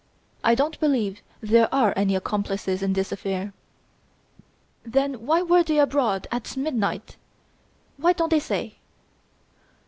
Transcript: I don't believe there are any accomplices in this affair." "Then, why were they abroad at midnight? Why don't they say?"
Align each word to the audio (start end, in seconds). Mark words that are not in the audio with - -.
I 0.43 0.55
don't 0.55 0.79
believe 0.79 1.21
there 1.41 1.71
are 1.71 1.93
any 1.95 2.15
accomplices 2.15 2.81
in 2.81 2.93
this 2.93 3.11
affair." 3.11 3.53
"Then, 4.83 5.27
why 5.27 5.43
were 5.43 5.61
they 5.61 5.77
abroad 5.77 6.27
at 6.31 6.57
midnight? 6.57 7.17
Why 7.97 8.13
don't 8.13 8.31
they 8.31 8.39
say?" 8.39 8.77